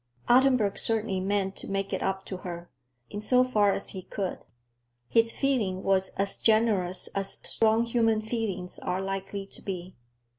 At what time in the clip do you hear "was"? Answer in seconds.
5.83-6.09